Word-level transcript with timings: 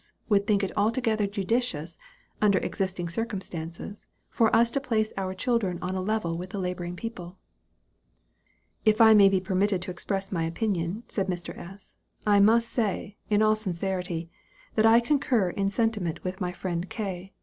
would 0.29 0.47
think 0.47 0.63
it 0.63 0.71
altogether 0.75 1.27
judicious, 1.27 1.99
under 2.41 2.57
existing 2.57 3.07
circumstances, 3.07 4.07
for 4.31 4.49
us 4.55 4.71
to 4.71 4.79
place 4.81 5.13
our 5.15 5.31
children 5.35 5.77
on 5.79 5.93
a 5.93 6.01
level 6.01 6.35
with 6.39 6.49
the 6.49 6.57
laboring 6.57 6.95
people." 6.95 7.37
"If 8.83 8.99
I 8.99 9.13
may 9.13 9.29
be 9.29 9.39
permitted 9.39 9.79
to 9.83 9.91
express 9.91 10.31
my 10.31 10.43
opinion," 10.45 11.03
said 11.07 11.27
Mr. 11.27 11.55
S. 11.55 11.93
"I 12.25 12.39
must 12.39 12.67
say, 12.69 13.17
in 13.29 13.43
all 13.43 13.55
sincerity, 13.55 14.31
that 14.73 14.87
I 14.87 15.01
concur 15.01 15.51
in 15.51 15.69
sentiment 15.69 16.23
with 16.23 16.41
my 16.41 16.51
friend 16.51 16.89
K. 16.89 17.33